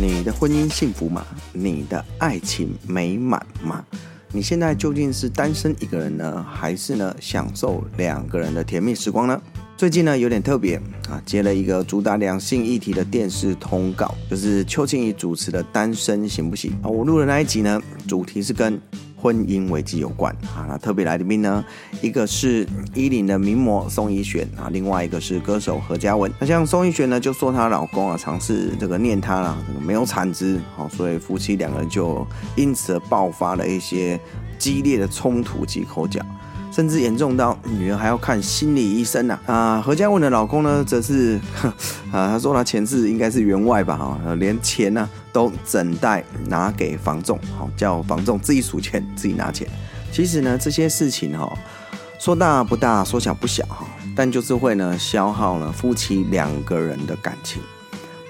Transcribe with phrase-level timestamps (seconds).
[0.00, 1.26] 你的婚姻幸福吗？
[1.52, 3.84] 你的爱情美满吗？
[4.32, 9.38] 你现在究竟是单身一个人呢，还是呢享受两个人的甜蜜时光呢？
[9.76, 16.88] 最近呢有点特别啊，接了一个主打两性议题的电视通告，就是邱庆怡主持的《单身行不行》啊。
[16.88, 17.78] 我录的那一集呢，
[18.08, 18.80] 主题是跟。
[19.20, 21.64] 婚姻危机有关啊，那特别来宾呢，
[22.00, 26.32] 一个是伊林的名模宋怡璇啊，另外一个是歌手何嘉文。
[26.38, 34.18] 那像宋怡璇呢，就说她老公啊，尝试这个念她啦，没有产值，好，所以夫妻两个人就因此而爆发了一些
[34.58, 36.24] 激烈的冲突及口角。
[36.72, 39.82] 甚至严重到女儿还要看心理医生呐啊！
[39.84, 41.36] 何嘉文的老公呢，则是
[42.12, 49.68] 啊，他说他前世应该是员外吧哈，连钱呢都整袋拿给房仲，好叫房仲自己数钱，自己拿钱。
[50.12, 51.56] 其实呢，这些事情哈，
[52.18, 57.62] 说大不大，说小不小哈，但就是会呢消耗了夫妻两个人的感情。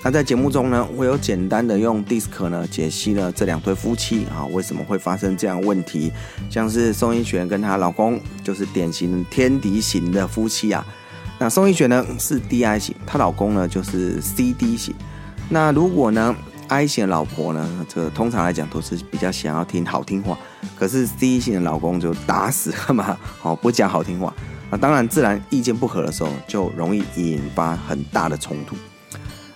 [0.02, 6.10] 那在节目中呢，我有简单的用 DISC 呢解析了这两对夫妻啊为什么会发生这样问题，
[6.48, 10.82] 像是宋一璇跟她老公就是典型天敌型的夫妻啊。
[11.38, 14.94] 那宋一璇呢是 DI 型，她老公呢就是 CD 型。
[15.50, 16.34] 那如果呢
[16.70, 20.38] I 型的老婆呢，这通常来讲都是比较想要听好听话，
[20.78, 23.18] 可是 C 型的老公就打死干嘛？
[23.40, 24.32] 好 不讲好听话。
[24.70, 28.76] 那当然自然意见不合的时候，就容易引发很大的冲突。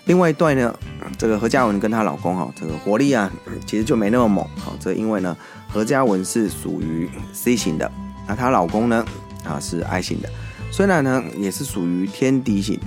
[0.06, 0.76] 另外一段呢，
[1.16, 3.30] 这个何嘉文跟她老公哈，这个活力啊，
[3.64, 4.44] 其实就没那么猛。
[4.56, 5.36] 好，这因为呢，
[5.68, 7.90] 何嘉文是属于 C 型的，
[8.26, 9.04] 那她老公呢，
[9.44, 10.28] 啊是 I 型的。
[10.72, 12.80] 虽然呢也是属于天敌型，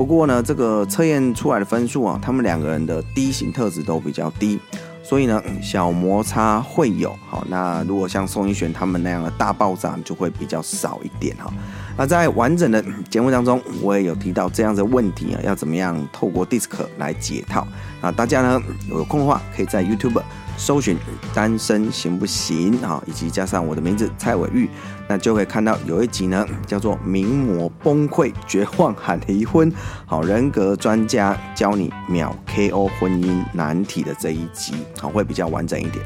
[0.00, 4.58] 不过呢，这个测验出来的分数啊，他们两个人的 D 型特质都比较低，
[5.02, 7.14] 所以呢，小摩擦会有。
[7.28, 11.52] 好，那如果像宋一璇他们那样的大爆炸，就会比较少一点哈。
[11.98, 17.68] 那在完整的节目当中，我也有提到这样的问题啊，要怎么样透过 DISC 来解套。
[18.00, 20.22] 那大家呢有空的话，可以在 YouTube
[20.60, 20.94] 搜寻
[21.32, 24.68] “单身行不行”啊，以及加上我的名字蔡伟玉，
[25.08, 29.72] 那就会看到有一集呢叫做“名模崩溃绝望喊离婚”，
[30.04, 36.04] 好人格专家教你秒 KO 婚姻难题的这一集，好会比较完整一点。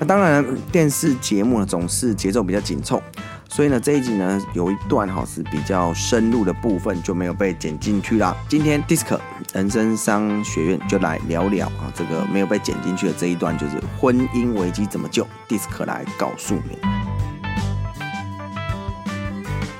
[0.00, 3.00] 那当然，电视节目呢总是节奏比较紧凑。
[3.48, 8.36] 所以呢，这一集呢有一段哈是比较深入的部分就没有被剪进去啦。
[8.48, 9.16] 今天 DISC
[9.54, 16.76] 人生商学院就来聊聊啊，这个没有被剪进去的这一段就是婚姻危机怎么救，DISC 来告诉你。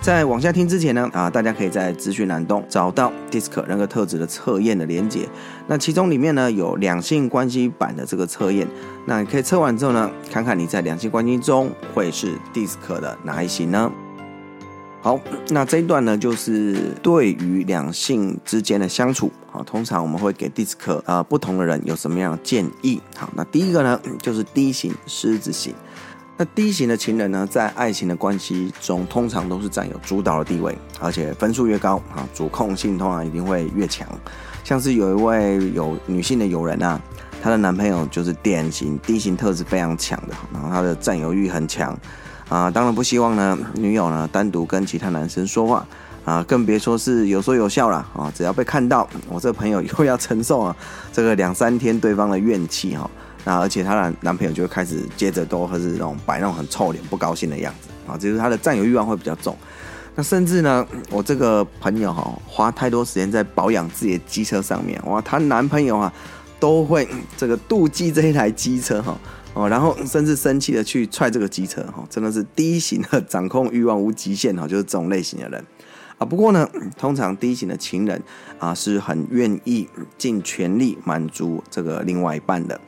[0.01, 5.29] 在往下听之前呢，啊，大家可以在资讯栏中找到 DISC 人格特质的测验的连接。
[5.67, 8.69] 那其中里面呢有两性关系版的这个测验，
[9.07, 13.91] 那你可以测完之后呢，看看你在两性关系中会是 DISC 的哪一型呢？
[15.03, 15.19] 好，
[15.49, 23.01] 那这一段呢就是对于两性之间的相处，啊，通常我们会给 DISC 啊不同的人有什么样的建议？
[23.17, 25.73] 好，那第一个呢就是 D 型狮子型。
[26.37, 34.05] 那 D 型的情人呢，在爱情的关系中，通常都是占有主导的地位，而且分数越高啊，主控性通常一定会越强。
[34.65, 37.01] 像是有一位有女性的友人啊，
[37.41, 41.97] 她的男朋友就是典型 D 型特质非常强的，然后他的占有欲很强
[42.49, 45.87] 啊，当然不希望呢女友呢单独跟其他男生说话
[46.25, 50.77] 啊，更别说是有说有笑了啊，只要被看到，我这朋友又要承受啊
[51.13, 53.11] 这个两三天对方的怨气哈。
[53.45, 59.55] 那而且她的男朋友就会开始接着都会是那种摆那种很臭脸、不高兴的样子啊，就是她的占有欲望会比较重。
[60.15, 66.11] 那甚至呢，我这个朋友哈，花太多时间在保养自己的机车上面，哇，她男朋友啊
[66.59, 67.07] 都会
[67.37, 69.15] 这个妒忌这一台机车哈
[69.53, 75.63] 哦，然后甚至生气的去踹这个机车哈，真的是低型的掌控欲望无极限哈，就是这种类型的人
[76.19, 76.25] 啊。
[76.25, 78.23] 不过呢，通常低型的情人
[78.59, 79.89] 啊是很愿意
[80.19, 82.81] 尽全力满足这个另外一半的。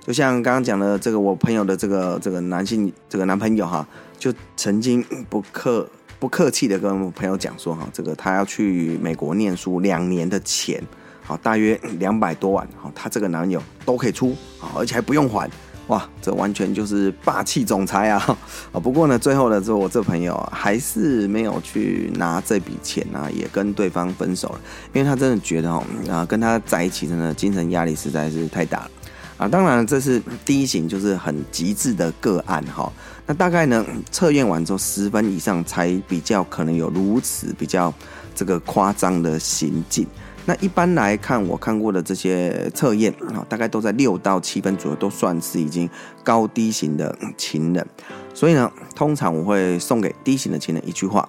[0.00, 3.86] 就像刚刚讲的这个，我朋友的这个这个男性这个男朋友哈，
[4.18, 10.82] 就曾经不客不客气的跟朋友讲说哈，这个他要去美国念书两年的钱，
[11.22, 15.48] 好大约两百多万，好他这个男友都可以出，好而且还不用还，
[15.88, 18.38] 哇，这完全就是霸气总裁啊！
[18.72, 24.60] 啊， 不过呢，最后呢，这我这朋友还是没有去拿这笔钱啊，也跟对方分手了，
[24.94, 28.90] 因为他真的觉得哦，啊，跟他在一起真的精神压力实在是太大了。
[29.36, 32.90] 啊，当然这是第一型，就是很极致的个案哈。
[33.26, 37.92] 那大概呢，测验完之后十分以上才比较可能有如此比较
[38.34, 40.06] 这个夸张的行径。
[40.46, 45.88] 那一般来看，我看过的这些测验啊，大概都在六到七分左右，都算是已经
[46.22, 47.86] 高低型的情人。
[48.34, 51.28] 所以呢，通常我会送给低型的情人一句话：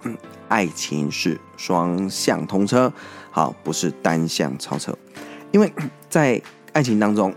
[0.49, 2.91] 爱情是双向通车，
[3.31, 4.93] 好，不是单向超车。
[5.51, 5.71] 因为
[6.09, 6.41] 在
[6.73, 7.33] 爱情当中。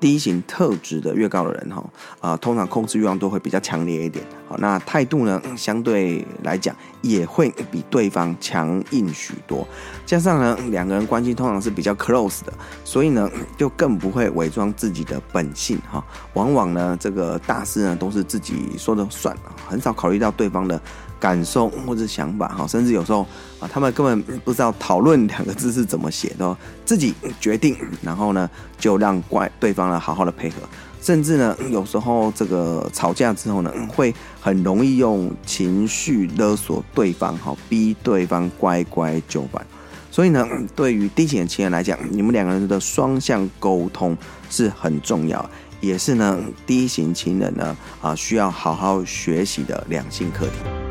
[0.00, 1.84] 低型特质的越高的人哈，
[2.20, 4.24] 啊，通常控制欲望都会比较强烈一点。
[4.48, 9.66] 好，那态度呢，相对来讲也会比对方强硬许多。
[10.06, 12.52] 加上呢，两个人关系通常是比较 close 的，
[12.84, 16.04] 所以呢，就更不会伪装自己的本性哈。
[16.34, 19.36] 往往呢，这个大事呢都是自己说的算，
[19.66, 20.80] 很少考虑到对方的。
[21.20, 23.26] 感受或者想法哈，甚至有时候
[23.60, 30.56] 啊，他们根本不知道讨论两个字是怎么写的，自己决定，然后呢，就让怪对方呢好好的配合，
[31.02, 39.66] 甚至呢，有时候这个吵架之后呢，会很容易用情绪勒索对方哈，逼对方乖乖就范。
[40.10, 44.16] 所以呢，对于低型情人来讲，你们两个人的双向沟通
[44.50, 45.50] 是很重要，
[45.80, 50.87] 也是呢低型情人呢啊需要好好学习的两性课题。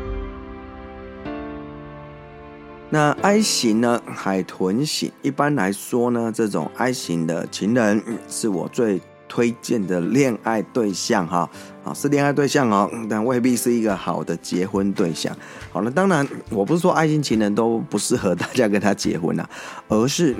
[2.90, 4.00] 那 I 型呢？
[4.06, 8.98] 海豚型一般来说呢，这种 I 型的情人是我最
[9.28, 11.50] 推荐的恋爱对象哈。
[11.84, 15.36] 啊，是恋爱对象哦，但未必是一个好的结婚对象。
[15.70, 19.46] 好了，当然我不是说 I 型情人都不适合大家跟他结婚呐，
[19.88, 20.34] 而是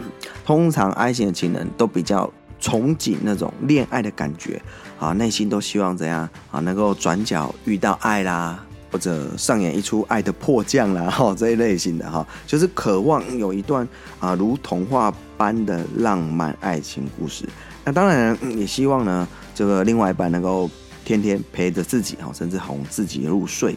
[0.47, 4.62] 通常 I 型的情人都比较憧憬那种恋爱的感觉
[4.99, 8.65] 啊，内心都希望怎样啊，能够转角遇到爱啦。
[8.90, 13.87] 或者上演一出爱的迫降啦， 哈这一类型的哈，就是渴望有一段
[14.19, 17.44] 啊如童话般的浪漫爱情故事。
[17.85, 20.70] 那当然也希望呢，这个另外一半能够
[21.05, 23.76] 天天陪着自己哈，甚至哄自己入睡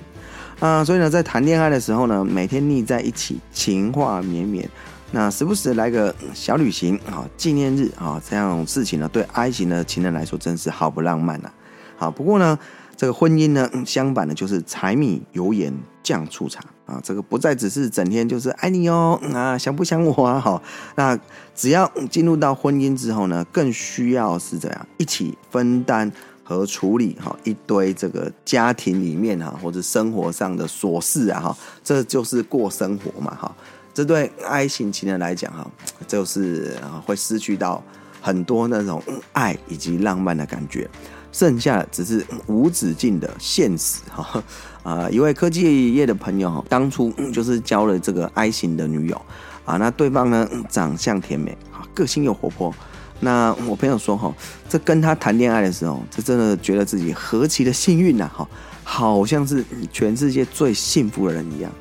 [0.59, 0.83] 啊。
[0.83, 4.69] 所以呢，在谈恋爱的时候呢，每天腻在一起，情话绵绵。
[5.11, 11.51] 那时不时来个小旅行啊，纪念日啊，这样事情呢，对 I 型的情人来说真是好不浪漫啊。
[11.97, 12.57] 好，不过呢。
[12.95, 15.73] 这个婚姻呢，相反的就是柴米油盐
[16.03, 20.39] 酱醋茶啊，这个不再只是整天就是爱你哦啊，想不想我啊？
[20.39, 20.61] 好，
[20.95, 21.17] 那
[21.55, 26.11] 只要进入到婚姻之后呢，更需要是怎样一起分担
[26.43, 33.55] 和处理哈一堆这个家庭里面哈或者生活上的琐事啊哈，这就是过生活嘛哈。
[33.93, 35.69] 这对爱情情人来讲哈，
[36.07, 37.83] 就是会失去到
[38.21, 39.03] 很多那种
[39.33, 40.89] 爱以及浪漫的感觉。
[41.33, 44.43] 剩下的只是无止境的现实哈
[44.83, 45.09] 啊！
[45.09, 49.21] 一位科技业的朋友哈，当初就是交了这个 I 型的女友
[49.63, 52.75] 啊，那对方呢长相甜美啊，个性又活泼。
[53.21, 54.33] 那我朋友说哈，
[54.67, 58.45] 这跟他谈恋爱的时候，这真的觉得自己何其的幸运呐哈，
[58.83, 61.71] 好像是全世界最幸福的人一样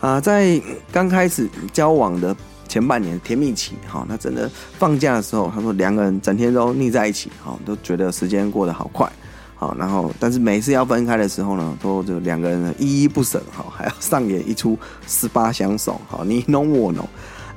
[0.00, 0.20] 啊！
[0.20, 0.60] 在
[0.92, 2.36] 刚开始交往的。
[2.68, 9.10] 前半年甜蜜期，哈，那真的放假的时候，他说两个人整天都腻在一起，哈，都觉得时间过得好快，
[9.54, 17.08] 好，然后但是每次要分开的时候呢，都就两个人依依不舍，哈，还要上演一出十八相送，好，你侬我侬。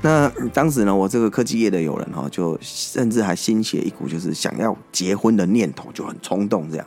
[0.01, 6.85] 那当时呢，我这个科技业的友人，哈，就甚至还兴起一股就是想要结婚的念头，就很冲动这样。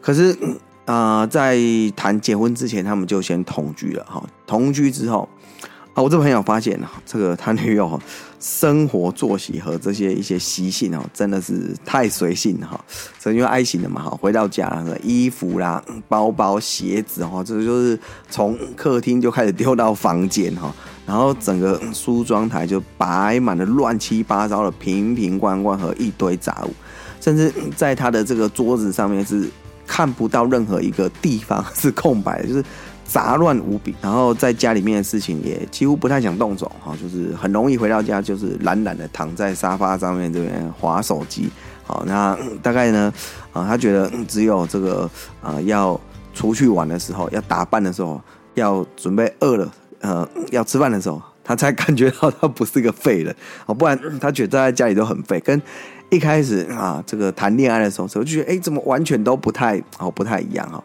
[0.00, 0.36] 可是
[0.86, 1.58] 啊，在
[1.94, 5.28] 谈结婚之前，他们就先同居了，哈，同居之后。
[5.94, 8.00] 啊，我这朋友发现哈，这个他女友
[8.40, 12.82] 生活作息和这些一些习性哦，真的是太随性哈。
[13.18, 17.98] 这因为爱情的嘛哈，回到家那个衣服啦、包包、鞋子哈，这就是
[18.30, 20.74] 从客厅就开始丢到房间哈，
[21.04, 26.72] 然后整个梳妆台就摆满了乱七八糟的瓶瓶罐罐和一堆杂物，
[27.20, 29.46] 甚至在他的这个桌子上面是
[29.86, 32.64] 看不到任何一个地方 是空白的，就是。
[33.04, 41.50] 杂乱无比，然后在家里面的事情也几乎不太想动手，哈，就是很容易回到家就是懒懒的躺在沙发上面这边划手机，
[41.84, 43.12] 好，那大概呢，
[43.52, 45.10] 啊，他觉得只有这个
[45.42, 46.00] 啊要
[46.32, 48.20] 出去玩的时候，要打扮的时候，
[48.54, 53.34] 要准备饿了，呃，要吃饭的时候，他才感觉到他不是个废人，
[53.66, 55.60] 哦，不然他觉得在家里都很废，跟
[56.08, 60.82] 一开始啊这个谈恋爱的时候，就觉得哎怎么完全都不太哦不太一样哈。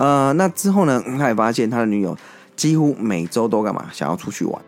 [0.00, 0.98] 呃，那之后呢？
[1.18, 2.16] 他也发现他的女友
[2.56, 3.90] 几乎每周都干嘛？
[3.92, 4.62] 想要出去玩。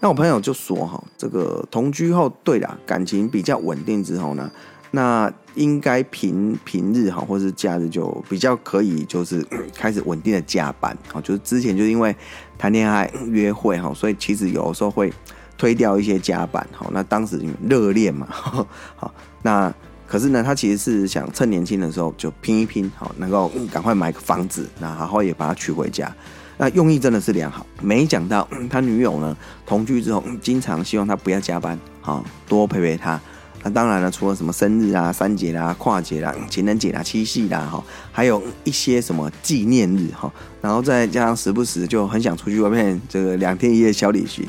[0.00, 4.50] 那我朋友就说：“哈，这个同居后，对啦，感情比较稳定之后呢，
[4.90, 11.20] 那应该平平日哈，或是假日就比较可以，就是 开始稳定的加班啊。
[11.20, 12.16] 就是之前就因为
[12.56, 15.12] 谈恋爱约会哈，所以其实有的时候会
[15.58, 16.66] 推掉一些加班。
[16.72, 17.38] 哈，那当时
[17.68, 19.70] 热恋嘛， 好那。”
[20.12, 26.14] 可是呢，他其实是想趁年轻的时候就拼一拼，好，能够赶快买个房子，那好好也把他娶回家。
[26.58, 27.66] 那用意真的是良好。
[27.80, 33.18] 没想到他女友呢，同居之后经常希望他不要加班，好，多陪陪他。
[33.62, 44.46] 那当然了，除了什么生日啊、三节啦、跨节啦、情人节啦、七夕啦，哈，还有一些什么纪念日，哈，然后再加上时不时就很想出去外面这个两天一夜小旅行，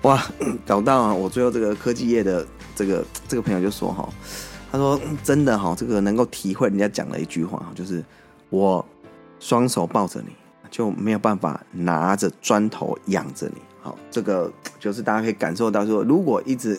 [0.00, 0.24] 哇，
[0.66, 4.08] 搞到啊，我最后这个科技业的这个这个朋友就说哈。
[4.74, 8.04] 他说真的哈，这个能够体会人家讲的一句话，就是
[8.50, 8.84] 我
[9.38, 10.34] 双手抱着你，
[10.68, 13.62] 就没有办法拿着砖头养着你。
[13.80, 16.76] 好，这个就是大家可以感受到说，如果一直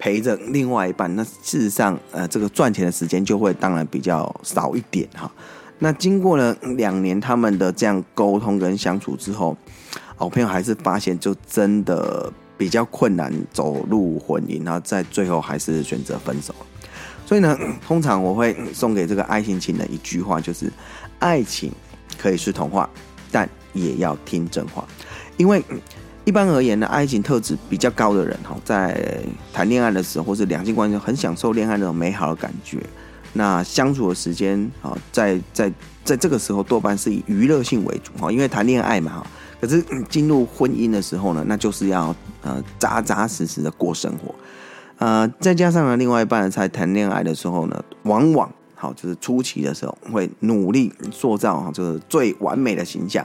[0.00, 5.30] 陪着另外一半，那事实上呃，这个赚钱的时间就会当然比较少一点哈。
[5.78, 9.56] 那经过了两年他们的这样沟通跟相处之后，
[10.16, 16.52] 好朋友还是发现就真的比较困难走入婚姻，然后在最后还是选择分手。
[17.28, 17.54] 所以呢，
[17.86, 20.72] 通常我会送给这个爱情情人一句话，就是
[21.18, 21.70] 爱情
[22.16, 22.88] 可以是童话，
[23.30, 24.88] 但也要听真话。
[25.36, 25.62] 因为
[26.24, 29.20] 一般而言呢，爱情特质比较高的人哈，在
[29.52, 32.78] 谈恋爱的时候或是两性关系很享受恋爱那种美好的感觉。
[33.34, 35.70] 那相处的时间啊，在在
[36.02, 39.22] 在这个时候多半是以娱乐性为主哈，因为谈恋爱嘛。
[39.60, 44.34] 可是进入婚姻的时候呢，那就是要呃扎扎实实的过生活，
[44.98, 53.24] 呃，再加上呢，另外一半在谈恋爱的时候呢，往往好就是初期的时候会努力塑造哈，就是最完美的形象，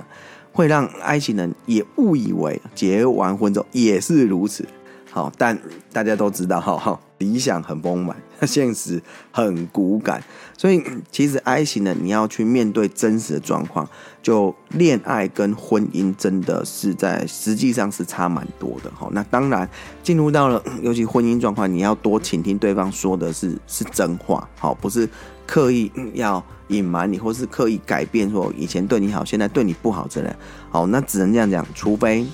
[0.51, 4.67] 会让爱情人也误以为结完婚之后也是如此。
[5.11, 5.57] 好，但
[5.91, 8.15] 大家都知道，哈，理想很丰满，
[8.45, 9.01] 现实
[9.31, 10.21] 很骨感，
[10.57, 13.87] 所以其实爱情呢，你要去面对真实的状况，
[14.21, 19.07] 就恋爱跟婚姻真的是在实际上是差蛮多的，哈。
[19.13, 19.69] 那当然
[20.03, 25.07] 进入到了尤其婚姻状况，你要多倾听对方说的是是真话，好，不是
[25.47, 30.29] 刻意要隐瞒你，或是刻意改变说以前对你好，现在对你不好之类，
[30.69, 32.25] 好，那只能这样讲，除非。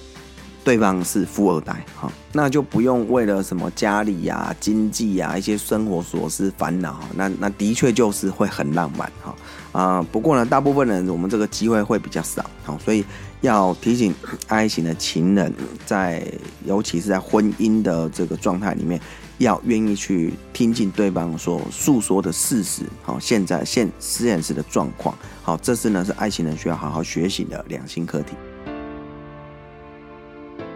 [0.70, 9.36] 对方是富二代，哈，那就不用为了什么家里呀、经济呀一些生活琐事烦恼，那那的确就是会很浪漫，哈
[9.72, 10.06] 啊。
[10.12, 13.04] 不过呢，大部分人我们这个机会会比较少，好，所以
[13.42, 14.14] 要提醒
[14.48, 15.52] 爱情的情人，
[15.88, 16.24] 在
[16.64, 19.02] 尤其是在婚姻的这个状态里面，
[19.40, 28.36] 要愿意去听进对方所诉说的事实，好，现在现现实的状况，好，这是呢是爱情人需要好好学习的两性课题。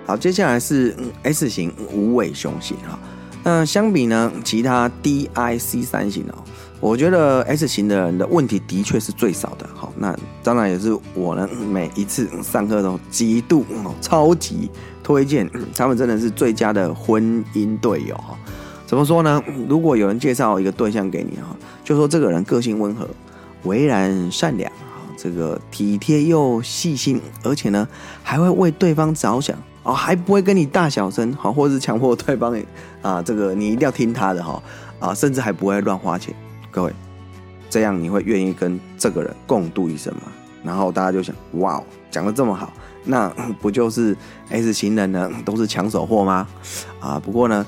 [0.05, 2.99] 好，接下来是 S 型无尾熊型哈。
[3.43, 6.35] 那相比呢，其他 D、I、C 三型哦，
[6.79, 9.67] 我觉得 S 型的人的问题的确是最少的。
[9.73, 13.65] 好，那当然也是我呢每一次上课都极度
[14.01, 14.69] 超级
[15.01, 18.37] 推荐他们，真的是最佳的婚姻队友哈。
[18.85, 19.41] 怎么说呢？
[19.67, 23.07] 如果有人介绍一个对象给你哈，就说这个人个性温和、
[23.63, 24.71] 为人善良
[25.17, 27.87] 这个体贴又细心，而且呢
[28.21, 29.57] 还会为对方着想。
[29.83, 32.57] 哦，还不会跟你大小声，好，或者是强迫对方
[33.01, 34.63] 啊，这个你一定要听他的哈，
[34.99, 36.33] 啊，甚至还不会乱花钱。
[36.71, 36.93] 各位，
[37.69, 40.21] 这样你会愿意跟这个人共度一生吗？
[40.63, 42.71] 然后大家就想，哇，讲的这么好，
[43.03, 43.27] 那
[43.59, 44.15] 不就是
[44.47, 45.29] S 型人呢？
[45.43, 46.47] 都是抢手货吗？
[47.01, 47.65] 啊，不过呢，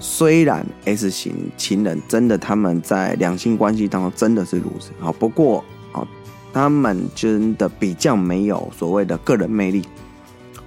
[0.00, 6.04] 虽然 S 型情人真的他们在两性关系当中真的是如此，好，不过啊，
[6.52, 9.86] 他们真的比较没有所谓的个人魅力。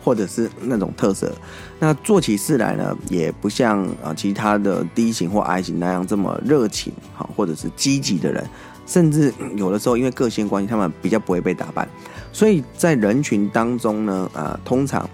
[0.05, 1.33] 或者是那种特色，
[1.79, 8.47] 那做起事来呢，也不像啊其他的 D 型或 I 型那样这么热情，好，或者是积极的人，
[8.85, 11.89] 甚至有的时候因为个性关系，他们比较不会被打扮，
[12.31, 15.09] 所以在人群当中呢，啊，通常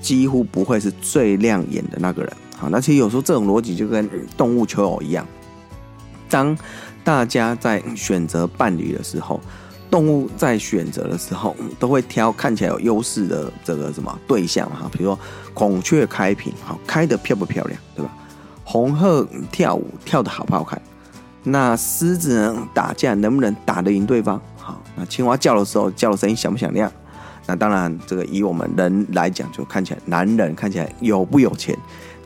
[0.00, 5.26] 几乎不会是最亮眼的那个人，好，那其实有时候这种逻辑就跟动物求偶一样，
[6.30, 6.56] 当
[7.02, 9.40] 大家在选择伴侣的时候。
[9.96, 15.18] 动物在选择的时候，都会挑看起来有优势的这个什么对象哈，比如说
[15.54, 18.12] 孔雀开屏，好开的漂不漂亮，对吧？
[18.62, 20.78] 红鹤跳舞跳的好不好看？
[21.44, 24.38] 那狮子呢打架能不能打得赢对方？
[24.58, 26.92] 好，那青蛙叫的时候叫的声音响不响亮？
[27.46, 31.74] 那当然，这个以我们人来讲，就看起来男人看起来有不有钱，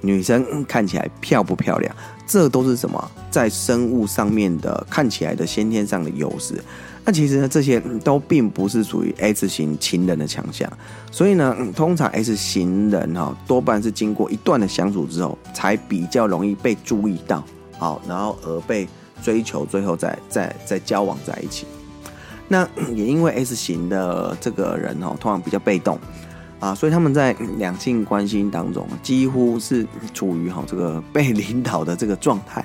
[0.00, 1.94] 女生看起来漂不漂亮，
[2.26, 6.62] 这都是什么在生物上面的看起来的先天上的优势。
[7.02, 10.70] 那其实呢，这些都并不是属于 S 型情人的强项，
[11.10, 17.42] 所以呢，通常 S 型人哈，多半是经过一段的相处之后，才比较容易被注意到，
[17.78, 18.86] 好，然后而被
[19.22, 21.66] 追求，最后再再再交往在一起。
[22.48, 25.98] 那也因为 S 型的这个人哈，通常比较被动
[26.60, 32.60] 啊，所以他们在两性关系当中，几乎是处于哈这个被领导的这个状态。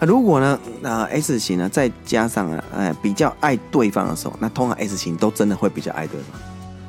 [0.00, 0.58] 啊如果呢？
[0.80, 1.68] 那 S 型呢？
[1.68, 6.40] 再加上啊，哎，比较爱对方的时候，那通常 S 型都真的会比较爱对方。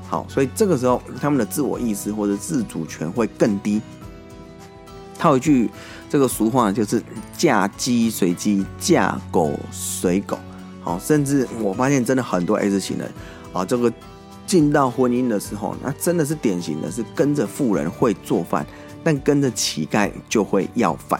[0.08, 3.82] 好，所以这个时候他们的自我意识或者自主权会更低。
[5.20, 5.70] 套一句
[6.10, 7.04] 这个俗话，就是
[7.38, 10.40] 嫁鸡随鸡，嫁狗随狗。
[10.82, 13.12] 好，甚至我发现真的很多 S 型人
[13.52, 13.92] 啊，这个
[14.52, 18.68] 进到婚姻的时候，那真的是典型的是跟着富人会做饭，
[19.02, 21.18] 但跟着乞丐就会要饭。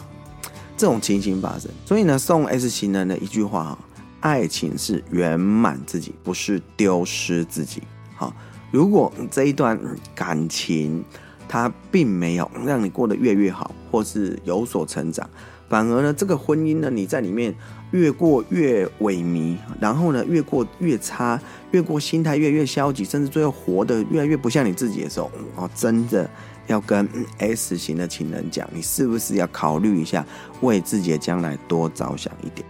[0.76, 1.70] 这种情形发生。
[1.86, 3.78] 所以呢，送 S 型人的一句话哈，
[4.20, 7.82] 爱情是圆满自己，不是丢失自己。
[8.14, 8.34] 好，
[8.70, 9.80] 如果这一段
[10.14, 11.02] 感情
[11.48, 15.28] 它并没有让你过得越越好，或是有所成长。
[15.68, 17.54] 反而呢，这个婚姻呢，你在里面
[17.92, 26.28] 越过越萎靡，然后呢，越过越差，越过心态越越消极，甚至最后活得越来越不像你自己的时候，哦，真的
[26.66, 27.08] 要跟
[27.38, 30.26] S 型的情人讲，你是不是要考虑一下，
[30.60, 32.66] 为自己的将来多着想一点？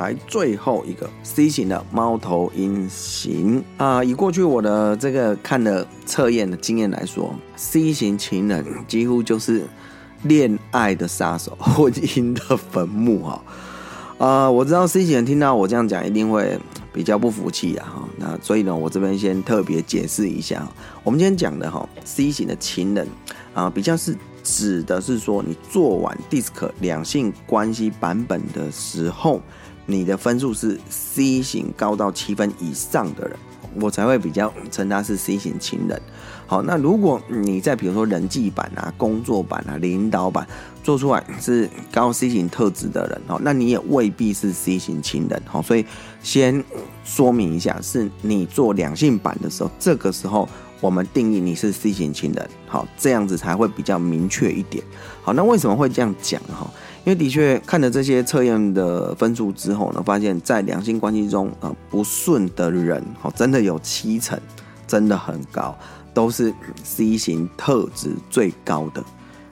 [0.00, 9.64] 来，最后一个 C 型的猫头鹰型啊，以过去我的这个看的测验的经验来说，C 型情人几乎就是。
[10.24, 13.42] 恋爱的杀手， 婚姻的坟墓哈，
[14.18, 16.58] 啊，我知道 C 型人听到我这样讲，一定会
[16.92, 18.08] 比较不服气啊哈。
[18.18, 20.68] 那所以呢，我这边先特别解释一下，
[21.02, 23.08] 我们今天讲的哈，C 型的情人
[23.54, 24.14] 啊，比较是
[24.44, 29.40] 指的是说，你做完 DISC 两性关系版本的时候，
[29.90, 33.36] 你的分数是 C 型高到七分以上的人。
[33.80, 36.02] 我才会比较称他是 C 型情人。
[36.44, 40.44] 好，那如果你在比如说人际版啊、工作版啊、领导版
[40.82, 45.40] 做出来是高 C 型特质的人，哦，那你也未必是 C 型情人。
[45.46, 45.86] 好，所以
[46.20, 46.64] 先
[47.04, 50.48] 说明一下，是你做两性版的时候，这个时候
[50.80, 52.50] 我们定义你是 C 型情人。
[52.66, 54.84] 好，这样子才会比较明确一点。
[55.22, 56.42] 好，那为什么会这样讲？
[56.48, 56.68] 哈？
[57.04, 64.38] 因为的确看了这些测验的分数之后呢，发现，在两性关系中啊不顺的人，好，真的有七成，
[64.86, 65.76] 真的很高，
[66.12, 66.52] 都是
[66.84, 69.02] C 型特质最高的。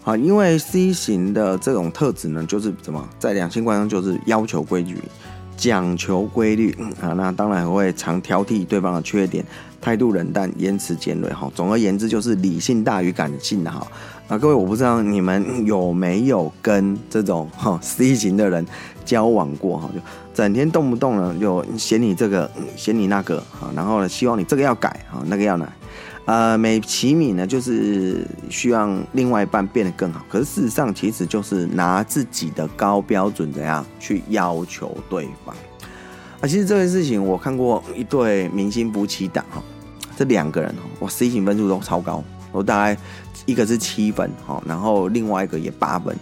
[0.02, 4.98] 好，因为 C 型的这种特质呢，就是怎么在两性关系中就是要求规矩。
[5.56, 9.44] 讲求规律啊，那当然会常挑剔对方的缺点，
[9.80, 11.50] 态度冷淡，言辞尖锐哈。
[11.54, 13.86] 总而言之，就是理性大于感性的哈。
[14.28, 18.66] 啊，各位，我不知道你们有没有跟这种哈 C 型的人
[19.04, 19.88] 交往过哈？
[19.94, 20.00] 就
[20.34, 25.66] 整天动不动呢就嫌你这个，嫌你那个哈，然后呢希望你这个要改哈，那个要来。
[26.26, 30.22] 呃，美其名呢，就是希望另外一半变得更好。
[30.28, 35.56] 可是事实上，其实就是拿自己的高标准怎样去要求对方。
[36.40, 39.62] 啊，其实这件事情我看过一对明星夫妻档哈，
[40.16, 42.22] 这两个人哦，哇，C 型分数都超高，
[42.52, 43.00] 我大概
[43.46, 46.16] 一个是七分哈，然后另外一个也八分。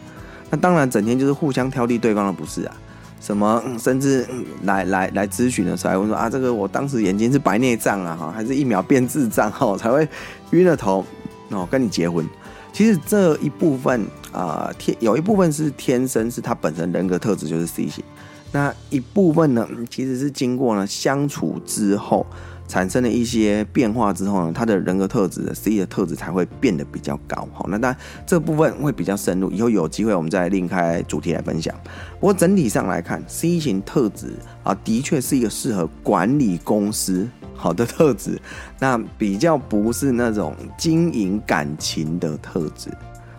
[0.50, 2.76] 那当然，整天就是互相挑剔对方的不是啊。
[3.20, 3.60] 什么？
[3.76, 4.24] 甚至
[4.62, 10.06] 来来来咨询的时候，还问说啊，这个我当时眼睛是白内障啊，哈，还是一秒变智障哈，才会
[10.52, 11.04] 晕了头
[11.48, 12.24] 哦，跟你结婚。
[12.72, 18.04] 其实这一部分啊，天有一部分是天生，是他本身人格特质就是 C 型，
[18.52, 22.26] 那一部分呢，其实是经过呢相处之后。
[22.68, 27.46] 产生了一些变化之后呢，他的人格特质的 C 的特质才会变得比较高。
[27.52, 31.72] 好，那当然这部分会比较深入，以后有机会我们再另开主题来分享。
[32.18, 34.32] 不过整体上来看，C 型特质
[34.64, 38.36] 啊，的确是一个适合管理公司好的特质，
[38.80, 42.90] 那比较不是那种经营感情的特质。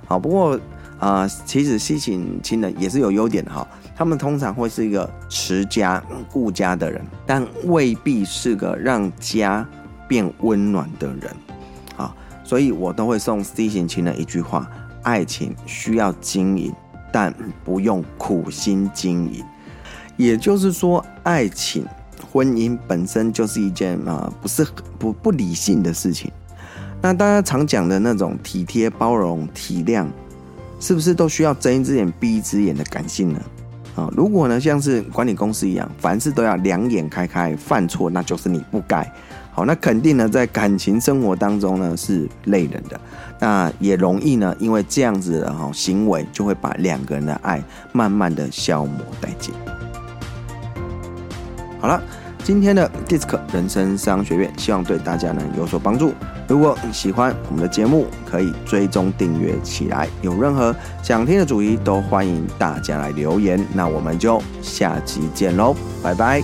[0.05, 0.57] 好，不过
[0.99, 3.67] 啊，其实 C 型亲人也是有优点的哈。
[3.97, 9.67] 他们通常会是一个持家顾家的人，但未必是个让家
[10.07, 11.35] 变温暖的人。
[11.97, 14.69] 啊，所以我都会送 C 型情人一句话：
[15.01, 16.71] 爱情需要经营，
[17.11, 17.33] 但
[17.65, 19.43] 不用苦心经营。
[20.15, 21.83] 也就是说，爱情、
[22.31, 24.63] 婚姻本身就是一件啊，不是
[24.99, 26.31] 不不理性的事情。
[27.01, 30.05] 那大家常讲的那种体贴、包容、体谅，
[30.79, 33.41] 是不是都需要睁一只眼闭一只眼的感性呢？
[33.97, 39.11] 啊，如果呢，像是管理公司一样，凡事都要两眼开开，犯错那就是你不该。
[39.51, 43.01] 好，那肯定呢，在感情生活当中呢是累人的，
[43.39, 49.53] 那也容易呢，因为这样子的哈行为，就会把两个人的爱慢慢的消磨殆尽。
[51.79, 51.99] 好了。
[52.47, 56.13] 今天的 DISC 人生商学院，希望对大家能有所帮助。
[56.47, 60.07] 如果你喜欢我们的节目，可以追踪订阅起来。
[60.21, 63.59] 有任何想听的主题，都欢迎大家来留言。
[63.73, 66.41] 那我们就下集见喽，拜拜。